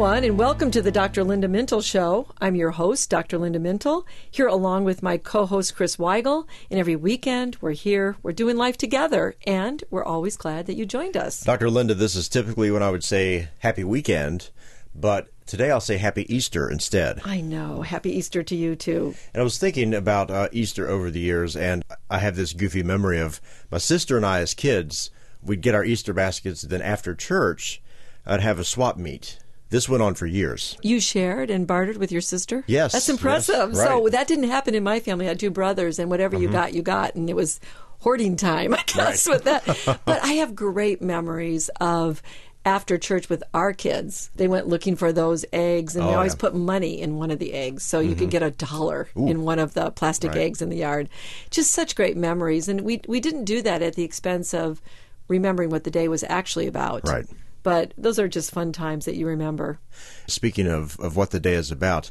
[0.00, 1.22] everyone, and welcome to the Dr.
[1.22, 2.26] Linda Mintle Show.
[2.40, 3.36] I'm your host, Dr.
[3.36, 6.46] Linda Mintle, here along with my co host, Chris Weigel.
[6.70, 10.86] And every weekend, we're here, we're doing life together, and we're always glad that you
[10.86, 11.42] joined us.
[11.42, 11.68] Dr.
[11.68, 14.48] Linda, this is typically when I would say happy weekend,
[14.94, 17.20] but today I'll say happy Easter instead.
[17.26, 17.82] I know.
[17.82, 19.14] Happy Easter to you, too.
[19.34, 22.82] And I was thinking about uh, Easter over the years, and I have this goofy
[22.82, 23.38] memory of
[23.70, 25.10] my sister and I as kids,
[25.42, 27.82] we'd get our Easter baskets, and then after church,
[28.24, 29.38] I'd have a swap meet
[29.70, 30.76] this went on for years.
[30.82, 32.64] You shared and bartered with your sister?
[32.66, 32.92] Yes.
[32.92, 33.70] That's impressive.
[33.70, 33.88] Yes, right.
[33.88, 35.26] So that didn't happen in my family.
[35.26, 36.44] I had two brothers, and whatever mm-hmm.
[36.44, 37.14] you got, you got.
[37.14, 37.60] And it was
[38.00, 39.34] hoarding time, I guess, right.
[39.34, 40.00] with that.
[40.04, 42.20] but I have great memories of
[42.64, 44.30] after church with our kids.
[44.34, 46.40] They went looking for those eggs, and oh, they always yeah.
[46.40, 47.84] put money in one of the eggs.
[47.84, 48.18] So you mm-hmm.
[48.18, 50.40] could get a dollar in one of the plastic right.
[50.40, 51.08] eggs in the yard.
[51.50, 52.68] Just such great memories.
[52.68, 54.82] And we, we didn't do that at the expense of
[55.28, 57.08] remembering what the day was actually about.
[57.08, 57.26] Right.
[57.62, 59.80] But those are just fun times that you remember.
[60.26, 62.10] Speaking of, of what the day is about,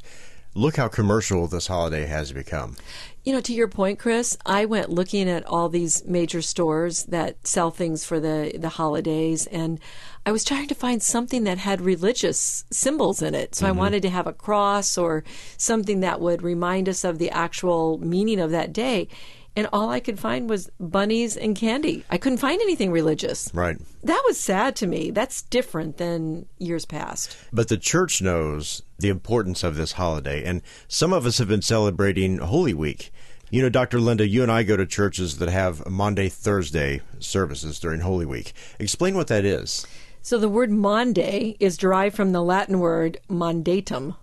[0.53, 2.75] look how commercial this holiday has become.
[3.23, 7.45] You know, to your point, Chris, I went looking at all these major stores that
[7.45, 9.79] sell things for the, the holidays, and
[10.25, 13.55] I was trying to find something that had religious symbols in it.
[13.55, 13.77] So mm-hmm.
[13.77, 15.23] I wanted to have a cross or
[15.57, 19.07] something that would remind us of the actual meaning of that day
[19.55, 22.03] and all I could find was bunnies and candy.
[22.09, 23.49] I couldn't find anything religious.
[23.53, 23.77] Right.
[24.03, 25.11] That was sad to me.
[25.11, 27.37] That's different than years past.
[27.51, 31.61] But the church knows the importance of this holiday, and some of us have been
[31.61, 33.11] celebrating Holy Week.
[33.49, 33.99] You know, Dr.
[33.99, 38.53] Linda, you and I go to churches that have Maundy, Thursday services during Holy Week.
[38.77, 39.87] Explain what that is.
[40.21, 44.15] So the word Maundy is derived from the Latin word mandatum.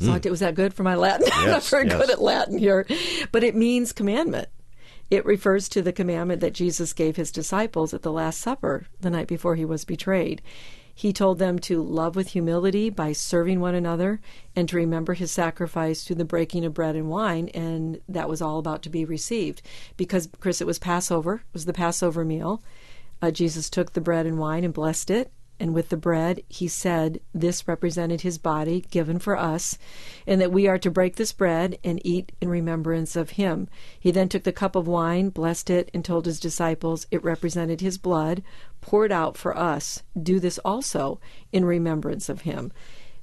[0.00, 0.30] So mm.
[0.30, 1.26] was that good for my Latin?
[1.30, 2.00] Yes, I'm not very yes.
[2.00, 2.86] good at Latin here.
[3.30, 4.48] But it means commandment.
[5.10, 9.10] It refers to the commandment that Jesus gave his disciples at the Last Supper the
[9.10, 10.40] night before he was betrayed.
[10.94, 14.20] He told them to love with humility by serving one another
[14.54, 18.40] and to remember his sacrifice through the breaking of bread and wine, and that was
[18.40, 19.60] all about to be received.
[19.96, 22.62] Because, Chris, it was Passover, it was the Passover meal.
[23.20, 25.32] Uh, Jesus took the bread and wine and blessed it,
[25.64, 29.78] and with the bread he said this represented his body given for us,
[30.26, 33.66] and that we are to break this bread and eat in remembrance of him.
[33.98, 37.80] He then took the cup of wine, blessed it, and told his disciples it represented
[37.80, 38.42] his blood
[38.82, 40.02] poured out for us.
[40.22, 41.18] Do this also
[41.50, 42.70] in remembrance of him.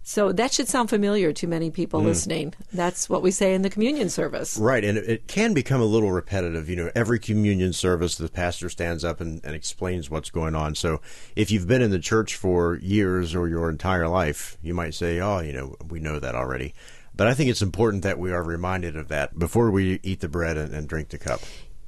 [0.03, 2.05] So that should sound familiar to many people mm.
[2.05, 2.53] listening.
[2.73, 4.57] That's what we say in the communion service.
[4.57, 4.83] Right.
[4.83, 6.69] And it can become a little repetitive.
[6.69, 10.75] You know, every communion service, the pastor stands up and, and explains what's going on.
[10.75, 11.01] So
[11.35, 15.19] if you've been in the church for years or your entire life, you might say,
[15.19, 16.73] oh, you know, we know that already.
[17.15, 20.29] But I think it's important that we are reminded of that before we eat the
[20.29, 21.41] bread and, and drink the cup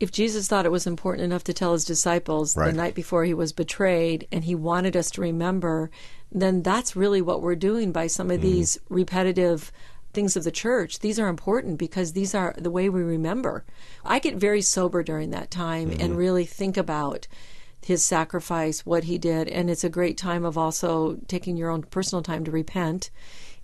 [0.04, 2.72] if Jesus thought it was important enough to tell his disciples right.
[2.72, 5.90] the night before he was betrayed and he wanted us to remember
[6.42, 9.72] then that's really what we're doing by some of mm these repetitive
[10.14, 11.00] things of the church.
[11.00, 13.64] These are important because these are the way we remember.
[14.06, 16.02] I get very sober during that time mm-hmm.
[16.02, 17.28] and really think about
[17.82, 21.84] his sacrifice, what he did, and it's a great time of also taking your own
[21.84, 23.10] personal time to repent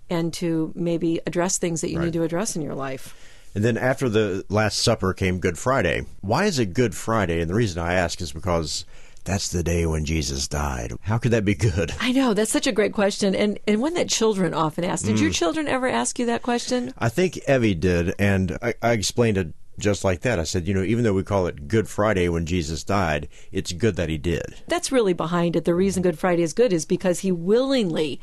[0.08, 2.06] and to maybe address things that you right.
[2.06, 3.14] need to address in your life.
[3.54, 6.06] And then after the Last Supper came Good Friday.
[6.20, 7.40] Why is it Good Friday?
[7.40, 8.84] And the reason I ask is because
[9.24, 10.92] that's the day when Jesus died.
[11.02, 11.92] How could that be good?
[12.00, 15.04] I know that's such a great question, and and one that children often ask.
[15.04, 15.22] Did mm.
[15.22, 16.94] your children ever ask you that question?
[16.98, 20.38] I think Evie did, and I, I explained it just like that.
[20.38, 23.72] I said, you know, even though we call it Good Friday when Jesus died, it's
[23.72, 24.62] good that he did.
[24.68, 25.64] That's really behind it.
[25.64, 28.20] The reason Good Friday is good is because he willingly,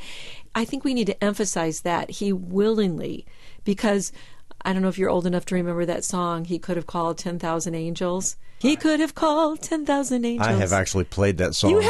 [0.55, 2.11] I think we need to emphasize that.
[2.11, 3.25] He willingly,
[3.63, 4.11] because
[4.67, 7.17] I don't know if you're old enough to remember that song, He Could Have Called
[7.17, 8.35] 10,000 Angels.
[8.59, 10.45] He could have called 10,000 angels.
[10.45, 11.81] I have actually played that song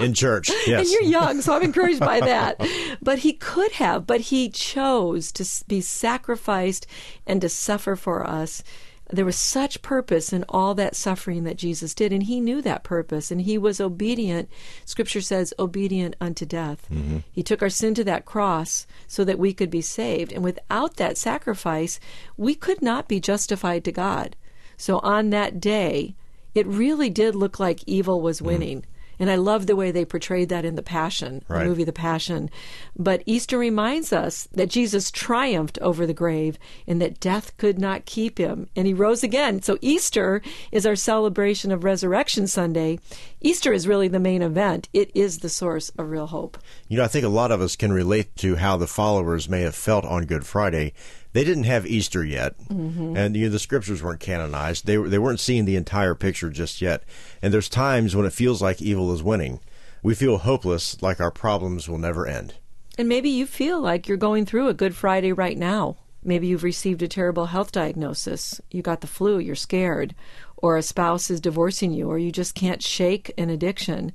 [0.00, 0.50] in church.
[0.66, 0.80] Yes.
[0.80, 2.60] and you're young, so I'm encouraged by that.
[3.00, 6.88] But he could have, but he chose to be sacrificed
[7.24, 8.64] and to suffer for us.
[9.10, 12.84] There was such purpose in all that suffering that Jesus did, and he knew that
[12.84, 14.48] purpose, and he was obedient.
[14.86, 16.86] Scripture says, obedient unto death.
[16.90, 17.18] Mm-hmm.
[17.30, 20.32] He took our sin to that cross so that we could be saved.
[20.32, 22.00] And without that sacrifice,
[22.36, 24.36] we could not be justified to God.
[24.76, 26.14] So on that day,
[26.54, 28.46] it really did look like evil was mm.
[28.46, 28.80] winning.
[28.80, 28.84] Mm.
[29.18, 31.60] And I love the way they portrayed that in The Passion, right.
[31.60, 32.50] the movie The Passion.
[32.96, 38.06] But Easter reminds us that Jesus triumphed over the grave and that death could not
[38.06, 38.68] keep him.
[38.76, 39.62] And he rose again.
[39.62, 42.98] So Easter is our celebration of Resurrection Sunday.
[43.40, 46.58] Easter is really the main event, it is the source of real hope.
[46.88, 49.60] You know, I think a lot of us can relate to how the followers may
[49.60, 50.94] have felt on Good Friday
[51.34, 53.16] they didn't have Easter yet, mm-hmm.
[53.16, 54.86] and you know, the scriptures weren't canonized.
[54.86, 57.02] They they weren't seeing the entire picture just yet.
[57.42, 59.58] And there's times when it feels like evil is winning.
[60.02, 62.54] We feel hopeless, like our problems will never end.
[62.96, 65.96] And maybe you feel like you're going through a Good Friday right now.
[66.22, 68.60] Maybe you've received a terrible health diagnosis.
[68.70, 70.14] You got the flu, you're scared,
[70.56, 74.12] or a spouse is divorcing you, or you just can't shake an addiction.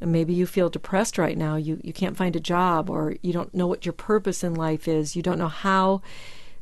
[0.00, 1.56] Maybe you feel depressed right now.
[1.56, 4.88] You, you can't find a job, or you don't know what your purpose in life
[4.88, 5.14] is.
[5.14, 6.00] You don't know how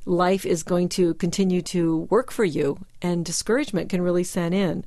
[0.05, 4.85] life is going to continue to work for you, and discouragement can really set in.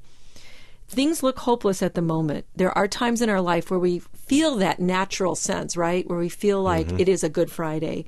[0.88, 2.45] Things look hopeless at the moment.
[2.56, 6.07] There are times in our life where we feel that natural sense, right?
[6.07, 7.00] Where we feel like mm-hmm.
[7.00, 8.06] it is a Good Friday.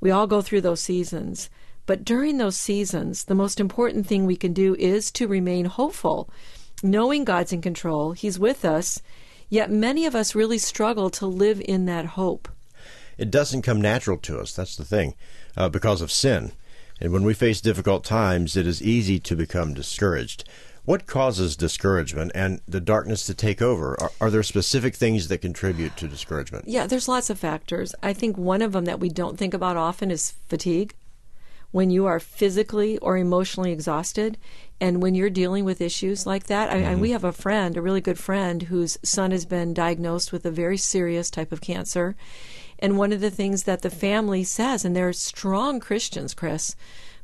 [0.00, 1.48] We all go through those seasons.
[1.86, 6.28] But during those seasons, the most important thing we can do is to remain hopeful,
[6.82, 9.00] knowing God's in control, He's with us,
[9.48, 12.48] yet many of us really struggle to live in that hope.
[13.20, 15.14] It doesn't come natural to us, that's the thing,
[15.54, 16.52] uh, because of sin.
[17.02, 20.48] And when we face difficult times, it is easy to become discouraged.
[20.86, 23.94] What causes discouragement and the darkness to take over?
[24.00, 26.66] Are, are, there specific things that contribute to discouragement?
[26.66, 27.94] Yeah, there's lots of factors.
[28.02, 30.94] I think one of them that we don't think about often is fatigue.
[31.72, 34.38] When you are physically or emotionally exhausted,
[34.80, 36.88] and when you're dealing with issues like that, mm-hmm.
[36.88, 40.46] I, we have a friend, a really good friend, whose son has been diagnosed with
[40.46, 42.16] a very serious type of cancer.
[42.80, 46.74] And one of the things that the family says, and they're strong Christians, Chris,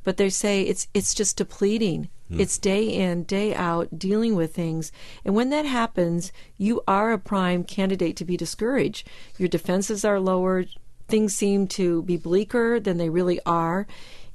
[0.05, 2.09] but they say it's it's just depleting.
[2.31, 2.41] Mm.
[2.41, 4.93] It's day in, day out dealing with things.
[5.25, 9.09] And when that happens, you are a prime candidate to be discouraged.
[9.39, 10.69] Your defenses are lowered,
[11.09, 13.87] things seem to be bleaker than they really are.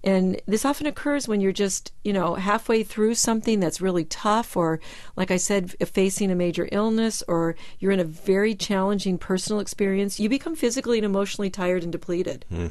[0.04, 4.58] And this often occurs when you're just, you know, halfway through something that's really tough,
[4.58, 4.80] or
[5.16, 10.20] like I said, facing a major illness, or you're in a very challenging personal experience.
[10.20, 12.46] You become physically and emotionally tired and depleted.
[12.50, 12.68] Hmm.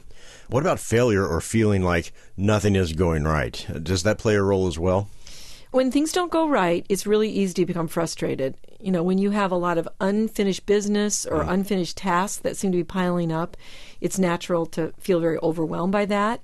[0.48, 3.64] What about failure or feeling like nothing is going right?
[3.80, 5.08] Does that play a role as well?
[5.70, 8.56] When things don't go right, it's really easy to become frustrated.
[8.80, 11.50] You know, when you have a lot of unfinished business or hmm.
[11.50, 13.56] unfinished tasks that seem to be piling up,
[14.00, 16.40] it's natural to feel very overwhelmed by that.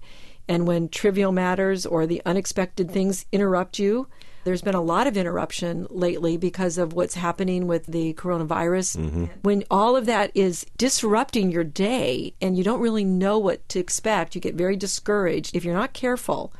[0.49, 4.09] And when trivial matters or the unexpected things interrupt you,
[4.45, 8.97] there's been a lot of interruption lately because of what's happening with the coronavirus.
[8.97, 9.25] Mm-hmm.
[9.43, 13.81] When all of that is disrupting your day and you don't really know what to
[13.81, 15.57] expect, you get very discouraged.
[15.57, 16.53] If you're not careful,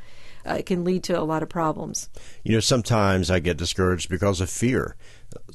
[0.45, 2.09] uh, it can lead to a lot of problems.
[2.43, 4.97] You know, sometimes I get discouraged because of fear.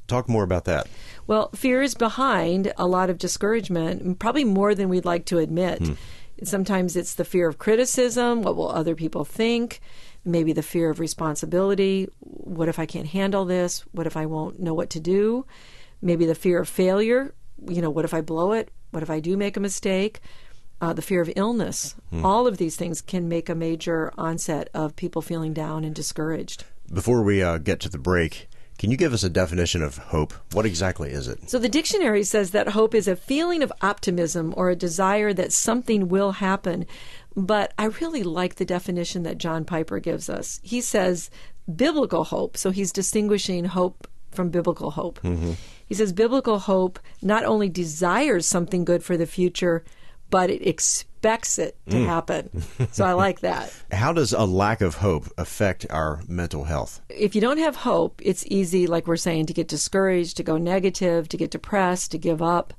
[0.07, 0.87] Talk more about that.
[1.27, 5.79] Well, fear is behind a lot of discouragement, probably more than we'd like to admit.
[5.79, 5.93] Hmm.
[6.43, 8.41] Sometimes it's the fear of criticism.
[8.41, 9.79] What will other people think?
[10.25, 12.07] Maybe the fear of responsibility.
[12.19, 13.81] What if I can't handle this?
[13.91, 15.45] What if I won't know what to do?
[16.01, 17.33] Maybe the fear of failure.
[17.67, 18.71] You know, what if I blow it?
[18.91, 20.19] What if I do make a mistake?
[20.79, 21.95] Uh, the fear of illness.
[22.09, 22.25] Hmm.
[22.25, 26.63] All of these things can make a major onset of people feeling down and discouraged.
[26.91, 28.49] Before we uh, get to the break,
[28.81, 30.33] can you give us a definition of hope?
[30.53, 31.47] What exactly is it?
[31.47, 35.53] So, the dictionary says that hope is a feeling of optimism or a desire that
[35.53, 36.87] something will happen.
[37.35, 40.59] But I really like the definition that John Piper gives us.
[40.63, 41.29] He says
[41.71, 42.57] biblical hope.
[42.57, 45.19] So, he's distinguishing hope from biblical hope.
[45.21, 45.51] Mm-hmm.
[45.85, 49.83] He says biblical hope not only desires something good for the future,
[50.31, 52.05] but it expects it to mm.
[52.05, 52.49] happen.
[52.91, 53.71] So I like that.
[53.91, 57.01] How does a lack of hope affect our mental health?
[57.09, 60.57] If you don't have hope, it's easy, like we're saying, to get discouraged, to go
[60.57, 62.73] negative, to get depressed, to give up.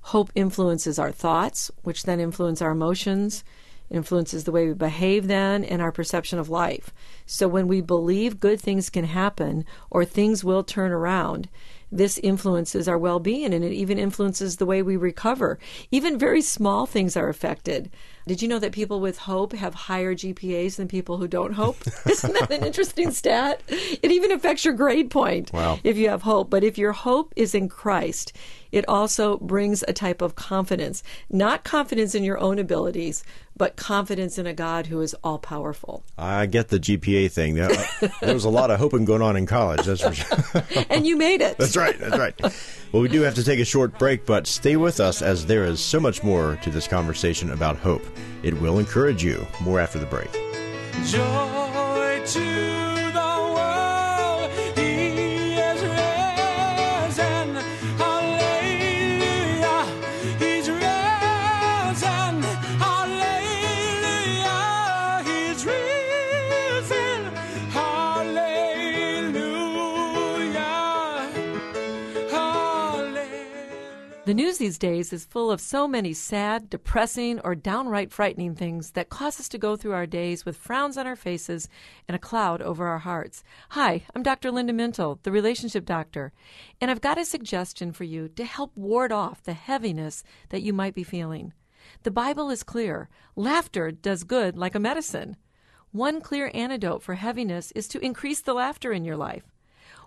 [0.00, 3.44] Hope influences our thoughts, which then influence our emotions,
[3.90, 6.92] influences the way we behave then and our perception of life.
[7.26, 11.48] So when we believe good things can happen or things will turn around,
[11.96, 15.58] this influences our well being and it even influences the way we recover.
[15.90, 17.90] Even very small things are affected.
[18.26, 21.76] Did you know that people with hope have higher GPAs than people who don't hope?
[22.10, 23.62] Isn't that an interesting stat?
[23.68, 25.78] It even affects your grade point wow.
[25.84, 26.50] if you have hope.
[26.50, 28.32] But if your hope is in Christ,
[28.72, 33.22] it also brings a type of confidence, not confidence in your own abilities,
[33.56, 36.04] but confidence in a God who is all powerful.
[36.18, 37.54] I get the GPA thing.
[37.54, 40.84] There, uh, there was a lot of hoping going on in college, that's for sure.
[40.90, 41.58] and you made it.
[41.58, 42.40] That's right, that's right.
[42.92, 45.64] Well, we do have to take a short break, but stay with us as there
[45.64, 48.04] is so much more to this conversation about hope.
[48.42, 49.46] It will encourage you.
[49.60, 50.32] More after the break.
[51.04, 52.73] Joy to
[74.26, 78.92] The news these days is full of so many sad, depressing, or downright frightening things
[78.92, 81.68] that cause us to go through our days with frowns on our faces
[82.08, 83.44] and a cloud over our hearts.
[83.72, 84.50] Hi, I'm Dr.
[84.50, 86.32] Linda Mintle, the relationship doctor,
[86.80, 90.72] and I've got a suggestion for you to help ward off the heaviness that you
[90.72, 91.52] might be feeling.
[92.02, 93.10] The Bible is clear.
[93.36, 95.36] Laughter does good like a medicine.
[95.92, 99.53] One clear antidote for heaviness is to increase the laughter in your life.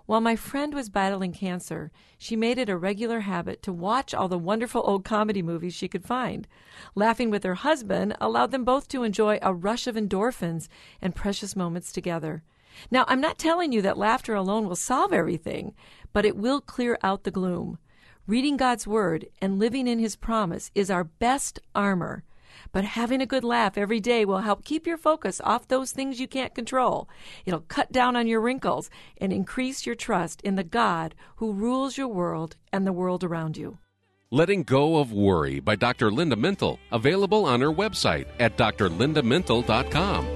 [0.08, 4.26] While my friend was battling cancer, she made it a regular habit to watch all
[4.26, 6.48] the wonderful old comedy movies she could find.
[6.94, 10.68] Laughing with her husband allowed them both to enjoy a rush of endorphins
[11.02, 12.42] and precious moments together.
[12.90, 15.74] Now, I'm not telling you that laughter alone will solve everything,
[16.14, 17.76] but it will clear out the gloom.
[18.26, 22.24] Reading God's Word and living in His promise is our best armor.
[22.72, 26.20] But having a good laugh every day will help keep your focus off those things
[26.20, 27.08] you can't control.
[27.46, 31.96] It'll cut down on your wrinkles and increase your trust in the God who rules
[31.96, 33.78] your world and the world around you.
[34.30, 36.10] Letting Go of Worry by Dr.
[36.10, 40.26] Linda Mintle, available on her website at drlindamintle.com.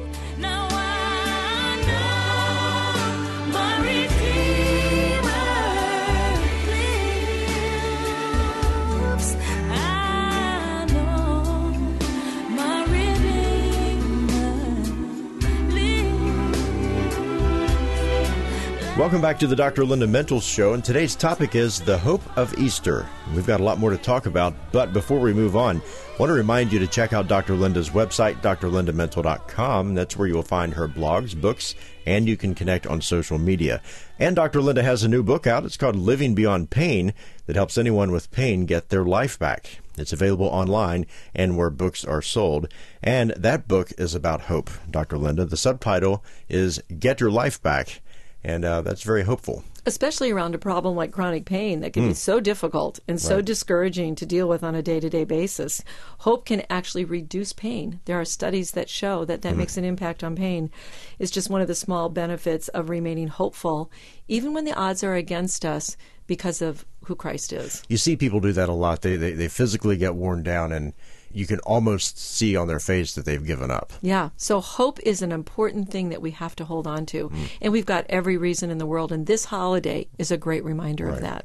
[18.99, 19.87] Welcome back to the Dr.
[19.87, 23.09] Linda Mintle Show, and today's topic is the hope of Easter.
[23.35, 26.29] We've got a lot more to talk about, but before we move on, I want
[26.29, 27.55] to remind you to check out Dr.
[27.55, 29.95] Linda's website, drlindamintle.com.
[29.95, 33.81] That's where you will find her blogs, books, and you can connect on social media.
[34.19, 34.61] And Dr.
[34.61, 35.65] Linda has a new book out.
[35.65, 37.15] It's called Living Beyond Pain
[37.47, 39.79] that helps anyone with pain get their life back.
[39.97, 42.69] It's available online and where books are sold.
[43.03, 45.17] And that book is about hope, Dr.
[45.17, 45.47] Linda.
[45.47, 48.01] The subtitle is Get Your Life Back
[48.45, 49.65] and uh, that's very hopeful.
[49.85, 52.09] Especially around a problem like chronic pain that can mm.
[52.09, 53.45] be so difficult and so right.
[53.45, 55.83] discouraging to deal with on a day to day basis.
[56.19, 58.01] Hope can actually reduce pain.
[58.05, 59.59] There are studies that show that that mm.
[59.59, 60.71] makes an impact on pain.
[61.19, 63.91] It's just one of the small benefits of remaining hopeful,
[64.29, 65.97] even when the odds are against us
[66.33, 67.83] because of who Christ is.
[67.91, 69.03] You see people do that a lot.
[69.03, 70.95] They, they, they physically get worn down and
[71.31, 73.93] you can almost see on their face that they've given up.
[74.01, 74.31] Yeah.
[74.39, 77.29] So hope is an important thing that we have to hold on to.
[77.29, 77.49] Mm.
[77.61, 79.12] And we've got every reason in the world.
[79.12, 81.17] And this holiday is a great reminder right.
[81.17, 81.45] of that.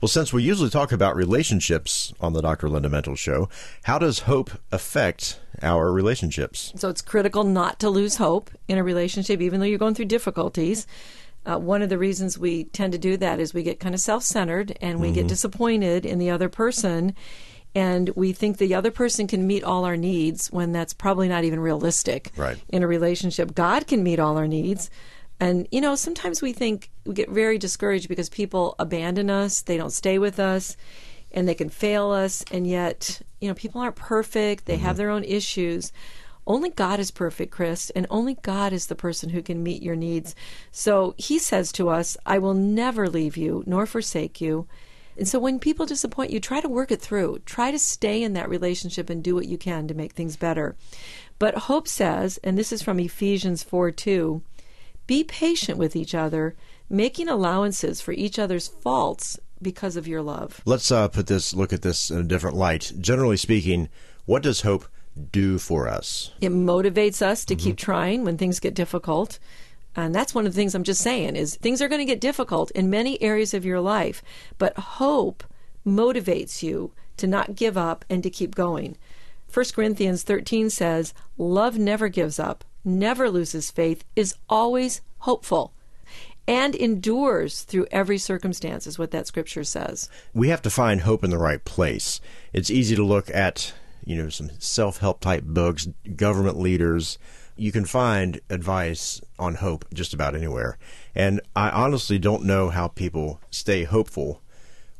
[0.00, 2.68] Well, since we usually talk about relationships on the Dr.
[2.68, 3.48] Linda Mintle Show,
[3.84, 6.72] how does hope affect our relationships?
[6.74, 10.06] So it's critical not to lose hope in a relationship, even though you're going through
[10.06, 10.88] difficulties.
[11.46, 14.00] Uh, one of the reasons we tend to do that is we get kind of
[14.00, 15.16] self centered and we mm-hmm.
[15.16, 17.14] get disappointed in the other person
[17.74, 21.44] and we think the other person can meet all our needs when that's probably not
[21.44, 22.56] even realistic right.
[22.68, 23.54] in a relationship.
[23.54, 24.90] God can meet all our needs.
[25.40, 29.76] And, you know, sometimes we think we get very discouraged because people abandon us, they
[29.76, 30.76] don't stay with us,
[31.32, 32.44] and they can fail us.
[32.52, 34.84] And yet, you know, people aren't perfect, they mm-hmm.
[34.84, 35.92] have their own issues.
[36.46, 39.96] Only God is perfect, Chris, and only God is the person who can meet your
[39.96, 40.34] needs.
[40.70, 44.66] So he says to us, I will never leave you nor forsake you.
[45.16, 47.40] And so when people disappoint you, try to work it through.
[47.46, 50.76] Try to stay in that relationship and do what you can to make things better.
[51.38, 54.42] But hope says, and this is from Ephesians 4 2,
[55.06, 56.56] be patient with each other,
[56.88, 60.60] making allowances for each other's faults because of your love.
[60.64, 62.92] Let's uh, put this, look at this in a different light.
[63.00, 63.88] Generally speaking,
[64.26, 64.86] what does hope
[65.32, 66.32] do for us?
[66.40, 67.64] It motivates us to mm-hmm.
[67.64, 69.38] keep trying when things get difficult.
[69.96, 72.20] And that's one of the things I'm just saying is things are going to get
[72.20, 74.22] difficult in many areas of your life,
[74.58, 75.44] but hope
[75.86, 78.96] motivates you to not give up and to keep going.
[79.52, 85.72] 1 Corinthians 13 says, Love never gives up, never loses faith, is always hopeful,
[86.48, 90.08] and endures through every circumstance, is what that scripture says.
[90.32, 92.20] We have to find hope in the right place.
[92.52, 93.72] It's easy to look at,
[94.04, 97.18] you know, some self help type books, government leaders,
[97.56, 100.76] you can find advice on hope just about anywhere.
[101.14, 104.42] And I honestly don't know how people stay hopeful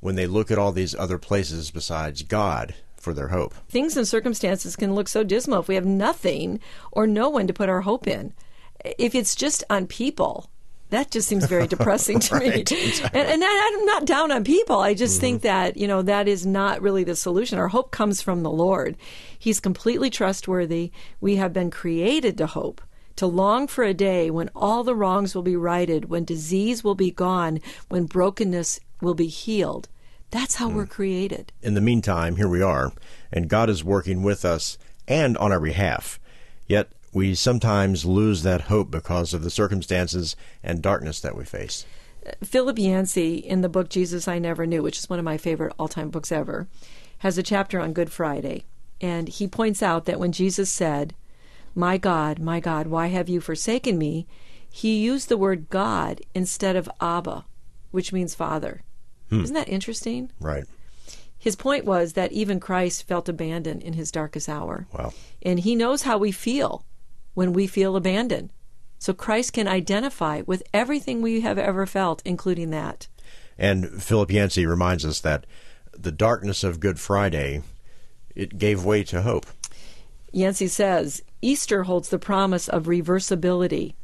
[0.00, 3.54] when they look at all these other places besides God for their hope.
[3.68, 6.60] Things and circumstances can look so dismal if we have nothing
[6.92, 8.32] or no one to put our hope in.
[8.98, 10.50] If it's just on people,
[10.90, 12.60] that just seems very depressing to right, me.
[12.60, 13.20] Exactly.
[13.20, 14.80] And, and, I'm not down on people.
[14.80, 15.20] I just mm-hmm.
[15.20, 17.58] think that, you know, that is not really the solution.
[17.58, 18.96] Our hope comes from the Lord.
[19.38, 20.92] He's completely trustworthy.
[21.20, 22.80] We have been created to hope,
[23.16, 26.94] to long for a day when all the wrongs will be righted, when disease will
[26.94, 29.88] be gone, when brokenness will be healed.
[30.30, 30.74] That's how mm.
[30.74, 31.52] we're created.
[31.62, 32.92] In the meantime, here we are,
[33.32, 36.18] and God is working with us and on our behalf.
[36.66, 41.86] Yet we sometimes lose that hope because of the circumstances and darkness that we face.
[42.42, 45.74] Philip Yancey, in the book Jesus I Never Knew, which is one of my favorite
[45.78, 46.66] all time books ever,
[47.18, 48.64] has a chapter on Good Friday.
[49.00, 51.14] And he points out that when Jesus said,
[51.74, 54.26] My God, my God, why have you forsaken me?
[54.74, 57.44] he used the word God instead of Abba,
[57.92, 58.82] which means Father.
[59.30, 59.44] Hmm.
[59.44, 60.32] Isn't that interesting?
[60.40, 60.64] Right.
[61.38, 64.88] His point was that even Christ felt abandoned in his darkest hour.
[64.92, 65.12] Wow.
[65.42, 66.84] And he knows how we feel
[67.34, 68.50] when we feel abandoned.
[68.98, 73.08] So Christ can identify with everything we have ever felt, including that.
[73.58, 75.46] And Philip Yancey reminds us that
[75.92, 77.62] the darkness of Good Friday,
[78.34, 79.46] it gave way to hope.
[80.32, 83.94] Yancey says Easter holds the promise of reversibility.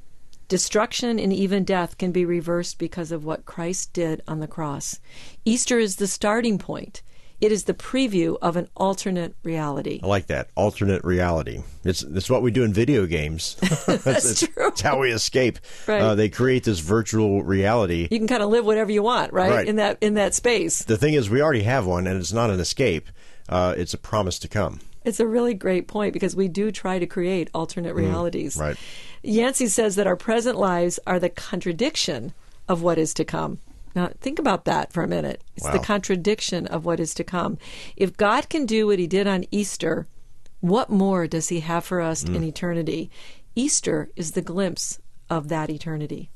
[0.48, 5.00] Destruction and even death can be reversed because of what Christ did on the cross.
[5.44, 7.02] Easter is the starting point.
[7.40, 10.00] It is the preview of an alternate reality.
[10.02, 11.62] I like that alternate reality.
[11.84, 13.54] It's it's what we do in video games.
[13.86, 14.68] That's it's, true.
[14.68, 15.58] It's how we escape.
[15.86, 16.02] Right.
[16.02, 18.08] Uh, they create this virtual reality.
[18.10, 19.50] You can kind of live whatever you want, right?
[19.50, 19.68] Right.
[19.68, 20.80] In that in that space.
[20.80, 23.08] The thing is, we already have one, and it's not an escape.
[23.48, 24.80] Uh, it's a promise to come.
[25.04, 28.56] It's a really great point because we do try to create alternate realities.
[28.56, 28.76] Mm, right.
[29.22, 32.34] Yancey says that our present lives are the contradiction
[32.68, 33.58] of what is to come.
[33.94, 35.42] Now, think about that for a minute.
[35.56, 37.58] It's the contradiction of what is to come.
[37.96, 40.06] If God can do what he did on Easter,
[40.60, 42.36] what more does he have for us Mm.
[42.36, 43.10] in eternity?
[43.56, 46.30] Easter is the glimpse of that eternity.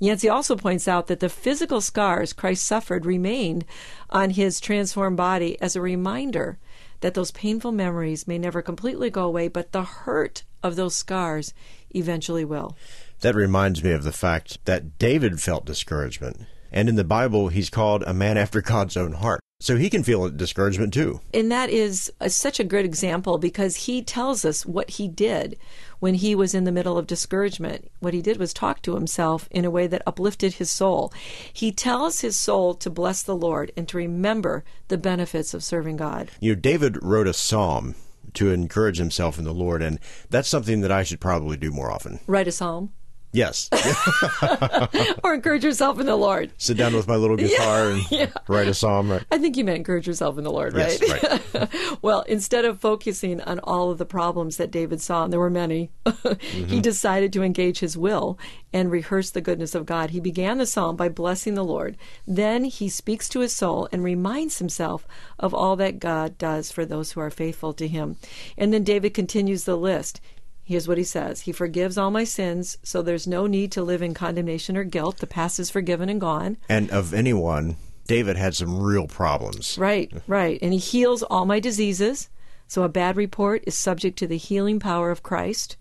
[0.00, 3.64] Yancey also points out that the physical scars Christ suffered remained
[4.10, 6.58] on his transformed body as a reminder
[7.00, 11.52] that those painful memories may never completely go away, but the hurt of those scars
[11.90, 12.76] eventually will.
[13.20, 16.42] That reminds me of the fact that David felt discouragement.
[16.70, 19.40] And in the Bible, he's called a man after God's own heart.
[19.60, 21.20] So he can feel discouragement too.
[21.34, 25.58] And that is a, such a good example because he tells us what he did
[25.98, 27.90] when he was in the middle of discouragement.
[27.98, 31.12] What he did was talk to himself in a way that uplifted his soul.
[31.52, 35.96] He tells his soul to bless the Lord and to remember the benefits of serving
[35.96, 36.30] God.
[36.38, 37.96] You know, David wrote a psalm
[38.34, 39.98] to encourage himself in the Lord, and
[40.30, 42.20] that's something that I should probably do more often.
[42.28, 42.92] Write a psalm
[43.32, 43.68] Yes.
[45.22, 46.50] or encourage yourself in the Lord.
[46.56, 49.10] Sit down with my little guitar and write a psalm.
[49.10, 49.22] Right.
[49.30, 50.98] I think you meant encourage yourself in the Lord, right?
[51.00, 51.98] Yes, right.
[52.02, 55.50] well, instead of focusing on all of the problems that David saw, and there were
[55.50, 56.80] many, he mm-hmm.
[56.80, 58.38] decided to engage his will
[58.72, 60.10] and rehearse the goodness of God.
[60.10, 61.96] He began the psalm by blessing the Lord.
[62.26, 65.06] Then he speaks to his soul and reminds himself
[65.38, 68.16] of all that God does for those who are faithful to him.
[68.56, 70.20] And then David continues the list.
[70.68, 74.02] Here's what he says He forgives all my sins, so there's no need to live
[74.02, 75.16] in condemnation or guilt.
[75.16, 76.58] The past is forgiven and gone.
[76.68, 77.76] And of anyone,
[78.06, 79.78] David had some real problems.
[79.78, 80.58] Right, right.
[80.60, 82.28] And he heals all my diseases.
[82.66, 85.78] So a bad report is subject to the healing power of Christ.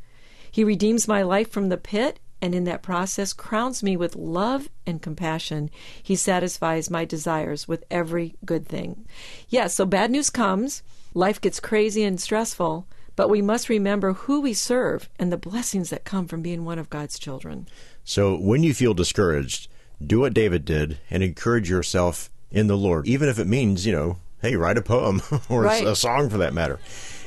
[0.49, 4.69] He redeems my life from the pit, and in that process crowns me with love
[4.85, 5.69] and compassion.
[6.01, 9.05] He satisfies my desires with every good thing.
[9.49, 10.81] Yes, so bad news comes.
[11.13, 15.89] Life gets crazy and stressful, but we must remember who we serve and the blessings
[15.89, 17.67] that come from being one of God's children.
[18.05, 19.67] So when you feel discouraged,
[20.05, 23.91] do what David did and encourage yourself in the Lord, even if it means, you
[23.91, 25.85] know, hey, write a poem or Right.
[25.85, 26.79] a song for that matter.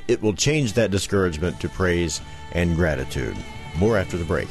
[0.08, 2.20] It will change that discouragement to praise
[2.52, 3.36] and gratitude.
[3.76, 4.48] More after the break.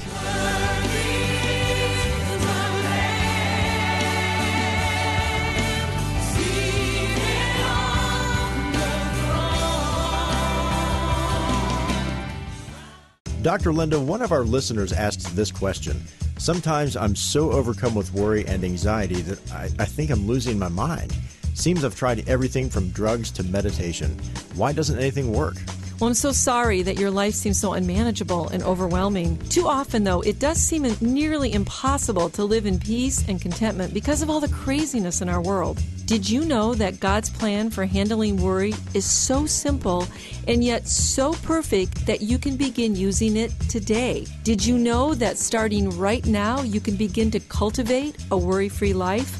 [13.42, 13.72] Dr.
[13.72, 16.04] Linda, one of our listeners asked this question.
[16.38, 20.68] Sometimes I'm so overcome with worry and anxiety that I, I think I'm losing my
[20.68, 21.16] mind.
[21.54, 24.20] Seems I've tried everything from drugs to meditation.
[24.56, 25.56] Why doesn't anything work?
[26.00, 29.38] Well, I'm so sorry that your life seems so unmanageable and overwhelming.
[29.50, 34.22] Too often, though, it does seem nearly impossible to live in peace and contentment because
[34.22, 35.82] of all the craziness in our world.
[36.06, 40.08] Did you know that God's plan for handling worry is so simple
[40.48, 44.26] and yet so perfect that you can begin using it today?
[44.44, 48.94] Did you know that starting right now, you can begin to cultivate a worry free
[48.94, 49.38] life?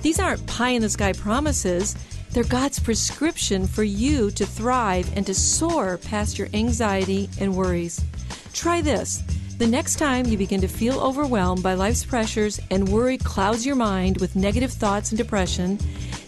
[0.00, 1.94] These aren't pie in the sky promises.
[2.32, 8.04] They're God's prescription for you to thrive and to soar past your anxiety and worries.
[8.52, 9.22] Try this.
[9.58, 13.74] The next time you begin to feel overwhelmed by life's pressures and worry clouds your
[13.74, 15.78] mind with negative thoughts and depression,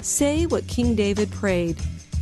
[0.02, 1.76] say what King David prayed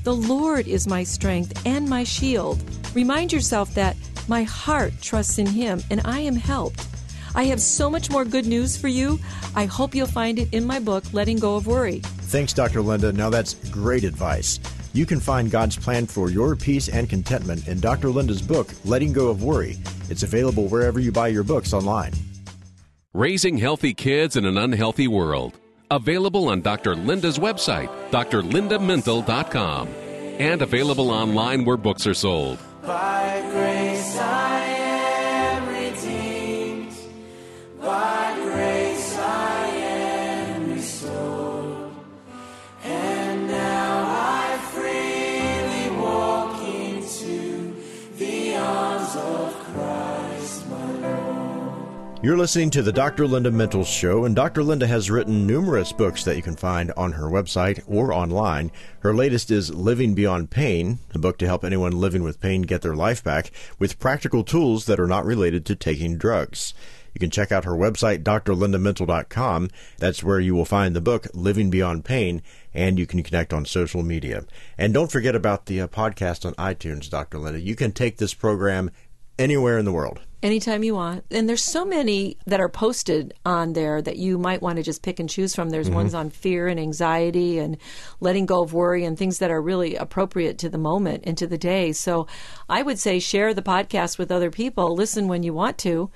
[0.05, 2.63] The Lord is my strength and my shield.
[2.95, 3.97] Remind yourself that
[4.29, 6.87] my heart trusts in Him and I am helped.
[7.35, 9.19] I have so much more good news for you.
[9.55, 12.01] I hope you'll find it in my book, Letting Go of Worry.
[12.01, 12.83] Thanks, Dr.
[12.83, 13.13] Linda.
[13.13, 14.61] Now that's great advice.
[14.93, 18.11] You can find God's plan for your peace and contentment in Dr.
[18.11, 19.77] Linda's book, Letting Go of Worry.
[20.09, 22.13] It's available wherever you buy your books online.
[23.13, 25.59] Raising Healthy Kids in an Unhealthy World.
[25.91, 26.95] Available on Dr.
[26.95, 32.59] Linda's website, drlindamintle.com, and available online where books are sold.
[52.23, 53.27] You're listening to the Dr.
[53.27, 54.63] Linda Mintle Show, and Dr.
[54.63, 58.71] Linda has written numerous books that you can find on her website or online.
[58.99, 62.83] Her latest is Living Beyond Pain, a book to help anyone living with pain get
[62.83, 66.75] their life back with practical tools that are not related to taking drugs.
[67.15, 69.71] You can check out her website, drlindamintle.com.
[69.97, 72.43] That's where you will find the book, Living Beyond Pain,
[72.75, 74.45] and you can connect on social media.
[74.77, 77.39] And don't forget about the uh, podcast on iTunes, Dr.
[77.39, 77.61] Linda.
[77.61, 78.91] You can take this program
[79.39, 80.21] anywhere in the world.
[80.43, 81.25] Anytime you want.
[81.31, 85.03] And there's so many that are posted on there that you might want to just
[85.03, 85.69] pick and choose from.
[85.69, 85.97] There's mm-hmm.
[85.97, 87.77] ones on fear and anxiety and
[88.21, 91.47] letting go of worry and things that are really appropriate to the moment and to
[91.47, 91.93] the day.
[91.93, 92.27] So
[92.71, 96.11] I would say share the podcast with other people, listen when you want to.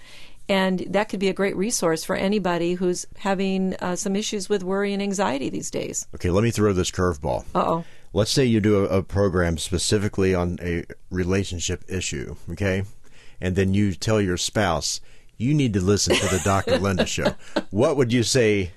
[0.49, 4.63] And that could be a great resource for anybody who's having uh, some issues with
[4.63, 6.07] worry and anxiety these days.
[6.15, 7.45] Okay, let me throw this curveball.
[7.55, 7.85] Uh oh.
[8.13, 12.85] Let's say you do a, a program specifically on a relationship issue, okay?
[13.45, 15.03] And then you tell your spouse,
[15.37, 16.79] you need to listen to the Dr.
[16.79, 17.35] Linda show.
[17.71, 18.71] What would you say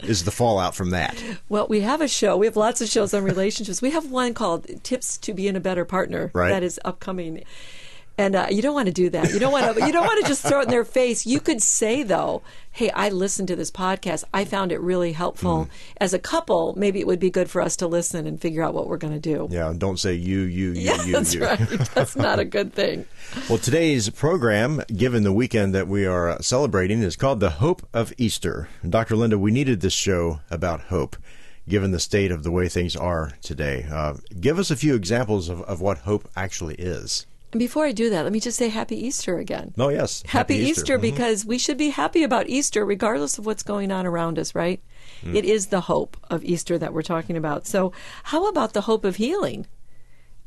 [0.00, 1.22] is the fallout from that?
[1.48, 2.36] Well, we have a show.
[2.36, 3.80] We have lots of shows on relationships.
[3.80, 6.48] We have one called Tips to Be in a Better Partner right.
[6.48, 7.44] that is upcoming.
[8.18, 9.32] And uh, you don't want to do that.
[9.32, 9.86] You don't want to.
[9.86, 11.24] You don't want to just throw it in their face.
[11.24, 14.24] You could say though, "Hey, I listened to this podcast.
[14.34, 15.68] I found it really helpful." Mm.
[15.98, 18.74] As a couple, maybe it would be good for us to listen and figure out
[18.74, 19.46] what we're going to do.
[19.50, 21.12] Yeah, and don't say you, you, you, yeah, you.
[21.12, 21.44] That's you.
[21.44, 21.58] right.
[21.94, 23.06] That's not a good thing.
[23.48, 27.86] well, today's program, given the weekend that we are uh, celebrating, is called "The Hope
[27.94, 29.14] of Easter." Dr.
[29.14, 31.16] Linda, we needed this show about hope
[31.68, 33.86] given the state of the way things are today.
[33.92, 37.26] Uh, give us a few examples of, of what hope actually is.
[37.52, 39.72] And before I do that, let me just say Happy Easter again.
[39.78, 40.22] Oh, yes.
[40.22, 41.02] Happy, happy Easter, Easter mm-hmm.
[41.02, 44.82] because we should be happy about Easter regardless of what's going on around us, right?
[45.22, 45.34] Mm.
[45.34, 47.66] It is the hope of Easter that we're talking about.
[47.66, 47.92] So,
[48.24, 49.66] how about the hope of healing?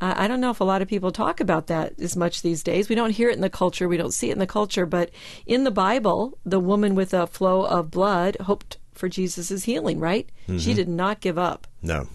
[0.04, 2.90] I don't know if a lot of people talk about that as much these days.
[2.90, 5.12] We don't hear it in the culture, we don't see it in the culture, but
[5.46, 10.28] in the Bible, the woman with a flow of blood hoped for Jesus' healing, right?
[10.48, 10.58] Mm-hmm.
[10.58, 11.68] She did not give up.
[11.84, 12.08] No.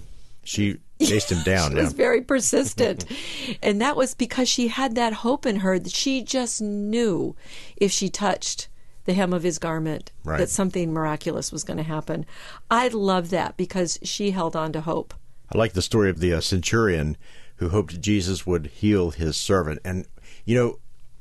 [0.42, 1.70] She chased him down.
[1.70, 1.82] she yeah.
[1.82, 3.04] was very persistent.
[3.62, 7.36] and that was because she had that hope in her that she just knew
[7.76, 8.68] if she touched
[9.04, 10.38] the hem of his garment right.
[10.38, 12.26] that something miraculous was going to happen.
[12.70, 15.14] I love that because she held on to hope.
[15.52, 17.16] I like the story of the uh, centurion
[17.56, 19.80] who hoped Jesus would heal his servant.
[19.84, 20.06] And,
[20.44, 20.78] you know,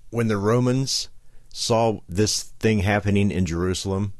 [0.09, 1.09] when the Romans
[1.53, 4.13] saw this thing happening in Jerusalem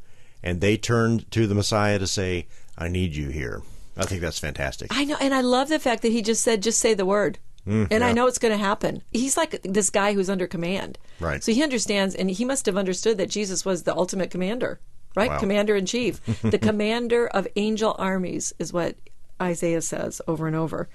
[0.43, 3.61] and they turned to the Messiah to say, I need you here.
[3.97, 4.87] I think that's fantastic.
[4.91, 7.39] I know, and I love the fact that he just said, "Just say the word."
[7.67, 8.07] Mm, and yeah.
[8.07, 9.01] I know it's going to happen.
[9.11, 10.99] He's like this guy who's under command.
[11.19, 11.43] Right.
[11.43, 14.79] So he understands, and he must have understood that Jesus was the ultimate commander,
[15.15, 15.31] right?
[15.31, 15.39] Wow.
[15.39, 16.21] Commander in chief.
[16.43, 18.95] the commander of angel armies is what
[19.41, 20.87] Isaiah says over and over.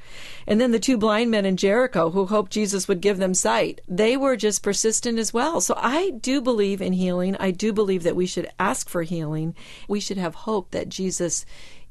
[0.47, 3.81] And then the two blind men in Jericho who hoped Jesus would give them sight,
[3.87, 5.61] they were just persistent as well.
[5.61, 7.37] So I do believe in healing.
[7.37, 9.55] I do believe that we should ask for healing.
[9.89, 11.45] We should have hope that Jesus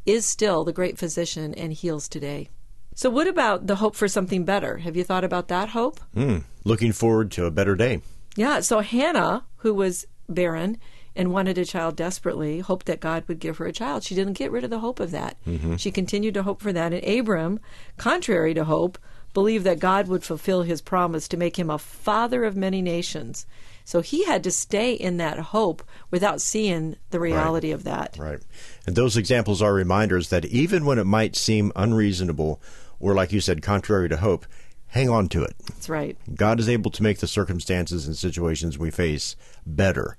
[0.06, 2.50] is still the great physician and heals today.
[2.96, 4.80] So, what about the hope for something better?
[4.80, 6.00] Have you thought about that hope?
[6.16, 8.02] Mm, looking forward to a better day.
[8.36, 8.60] Yeah.
[8.60, 10.78] So, Hannah, who was barren
[11.16, 14.04] and wanted a child desperately, hoped that God would give her a child.
[14.04, 15.38] She didn't get rid of the hope of that.
[15.48, 15.78] Mm-hmm.
[15.78, 16.94] She continued to hope for that.
[16.94, 17.60] And Abram,
[17.98, 18.98] contrary to hope,
[19.34, 23.46] believed that God would fulfill his promise to make him a father of many nations.
[23.84, 27.76] So he had to stay in that hope without seeing the reality right.
[27.76, 28.18] of that.
[28.20, 28.40] Right.
[28.86, 32.62] And those examples are reminders that even when it might seem unreasonable
[33.00, 34.46] or, like you said, contrary to hope,
[34.88, 35.56] hang on to it.
[35.66, 36.18] That's right.
[36.36, 40.18] God is able to make the circumstances and situations we face better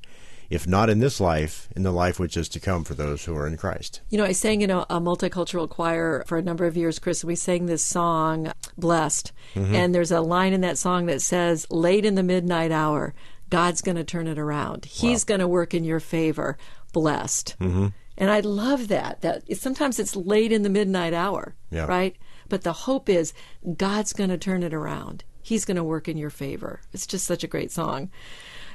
[0.51, 3.37] if not in this life, in the life which is to come for those who
[3.37, 4.01] are in Christ.
[4.11, 7.23] You know, I sang in a, a multicultural choir for a number of years, Chris,
[7.23, 9.33] and we sang this song, Blessed.
[9.55, 9.75] Mm-hmm.
[9.75, 13.15] And there's a line in that song that says, Late in the midnight hour,
[13.49, 14.85] God's going to turn it around.
[14.85, 15.29] He's wow.
[15.29, 16.59] going to work in your favor.
[16.93, 17.57] Blessed.
[17.61, 17.89] Mm-hmm.
[18.19, 19.23] And I love that.
[19.23, 21.87] That sometimes it's late in the midnight hour, yeah.
[21.87, 22.17] right?
[22.49, 23.33] But the hope is
[23.77, 25.25] God's going to turn it around.
[25.43, 26.81] He's going to work in your favor.
[26.93, 28.11] It's just such a great song.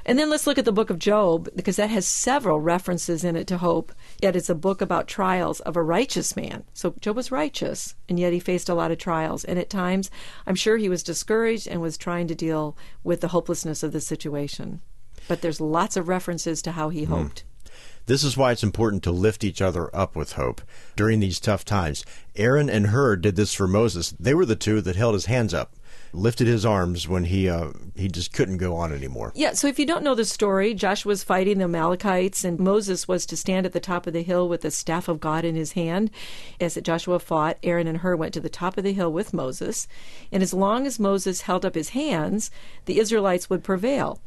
[0.08, 3.34] And then let's look at the book of Job, because that has several references in
[3.34, 3.92] it to hope.
[4.22, 6.62] Yet it's a book about trials of a righteous man.
[6.72, 9.44] So Job was righteous, and yet he faced a lot of trials.
[9.44, 10.08] And at times,
[10.46, 14.00] I'm sure he was discouraged and was trying to deal with the hopelessness of the
[14.00, 14.80] situation.
[15.26, 17.12] But there's lots of references to how he hmm.
[17.12, 17.42] hoped.
[18.06, 20.62] This is why it's important to lift each other up with hope
[20.94, 22.04] during these tough times.
[22.36, 24.14] Aaron and Hur did this for Moses.
[24.20, 25.74] They were the two that held his hands up
[26.12, 29.32] lifted his arms when he uh, he just couldn't go on anymore.
[29.34, 29.52] Yeah.
[29.52, 33.26] So if you don't know the story, Joshua was fighting the Amalekites, and Moses was
[33.26, 35.72] to stand at the top of the hill with the staff of God in his
[35.72, 36.10] hand.
[36.60, 39.86] As Joshua fought, Aaron and Hur went to the top of the hill with Moses,
[40.32, 42.50] and as long as Moses held up his hands,
[42.86, 44.20] the Israelites would prevail.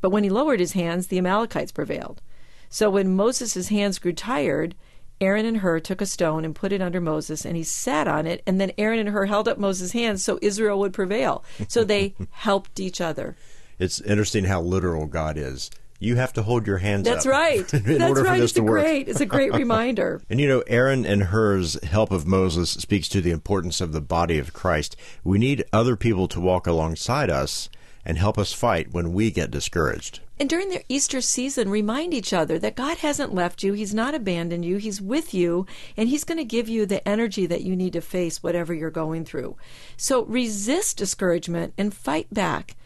[0.00, 2.20] But when he lowered his hands, the Amalekites prevailed.
[2.68, 4.74] So when Moses' hands grew tired,
[5.20, 8.26] Aaron and Hur took a stone and put it under Moses, and he sat on
[8.26, 8.42] it.
[8.46, 11.44] And then Aaron and Hur held up Moses' hands so Israel would prevail.
[11.68, 13.36] So they helped each other.
[13.78, 15.70] It's interesting how literal God is.
[15.98, 17.32] You have to hold your hands That's up.
[17.32, 17.66] right.
[17.68, 18.42] That's right.
[18.42, 18.82] it's a work.
[18.82, 19.08] great.
[19.08, 20.20] It's a great reminder.
[20.28, 24.00] And you know, Aaron and Hur's help of Moses speaks to the importance of the
[24.02, 24.96] body of Christ.
[25.24, 27.70] We need other people to walk alongside us
[28.06, 30.20] and help us fight when we get discouraged.
[30.38, 33.72] And during the Easter season, remind each other that God hasn't left you.
[33.72, 34.76] He's not abandoned you.
[34.76, 35.66] He's with you,
[35.96, 38.90] and He's going to give you the energy that you need to face whatever you're
[38.90, 39.56] going through.
[39.96, 42.76] So resist discouragement and fight back.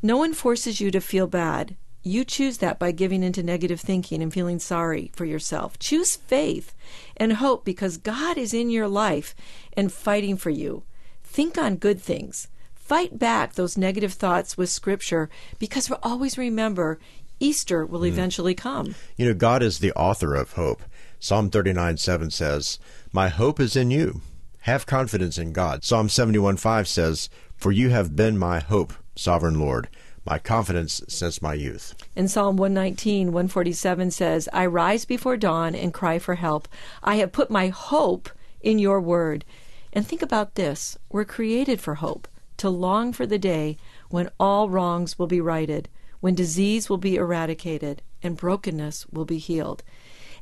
[0.00, 1.76] No one forces you to feel bad.
[2.04, 5.78] You choose that by giving into negative thinking and feeling sorry for yourself.
[5.78, 6.72] Choose faith
[7.16, 9.34] and hope because God is in your life
[9.72, 10.84] and fighting for you.
[11.24, 12.46] Think on good things.
[12.88, 16.98] Fight back those negative thoughts with Scripture because we'll always remember
[17.38, 18.06] Easter will hmm.
[18.06, 18.94] eventually come.
[19.18, 20.82] You know, God is the author of hope.
[21.20, 22.78] Psalm 39 7 says,
[23.12, 24.22] My hope is in you.
[24.60, 25.84] Have confidence in God.
[25.84, 29.90] Psalm 71 5 says, For you have been my hope, sovereign Lord,
[30.24, 31.94] my confidence since my youth.
[32.16, 36.66] In Psalm 119, 147 says, I rise before dawn and cry for help.
[37.02, 38.30] I have put my hope
[38.62, 39.44] in your word.
[39.92, 42.26] And think about this we're created for hope,
[42.58, 43.76] to long for the day
[44.10, 45.88] when all wrongs will be righted,
[46.20, 49.82] when disease will be eradicated, and brokenness will be healed.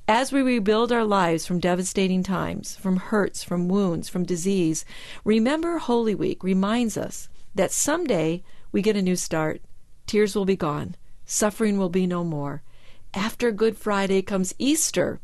[0.08, 4.84] As we rebuild our lives from devastating times, from hurts, from wounds, from disease,
[5.24, 9.62] remember Holy Week reminds us that someday we get a new start.
[10.06, 10.94] Tears will be gone.
[11.24, 12.62] Suffering will be no more.
[13.14, 15.20] After Good Friday comes Easter.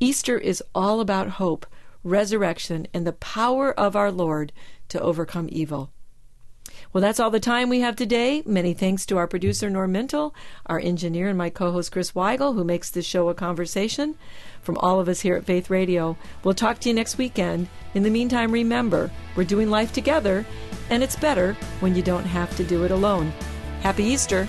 [0.00, 1.64] Easter is all about hope,
[2.02, 4.52] resurrection, and the power of our Lord
[4.88, 5.92] to overcome evil.
[6.96, 8.42] Well, that's all the time we have today.
[8.46, 9.94] Many thanks to our producer, Norm
[10.64, 14.14] our engineer, and my co host, Chris Weigel, who makes this show a conversation.
[14.62, 17.68] From all of us here at Faith Radio, we'll talk to you next weekend.
[17.92, 20.46] In the meantime, remember, we're doing life together,
[20.88, 23.30] and it's better when you don't have to do it alone.
[23.82, 24.48] Happy Easter!